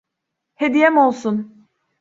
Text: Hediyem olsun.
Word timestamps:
Hediyem 0.55 0.97
olsun. 0.97 1.67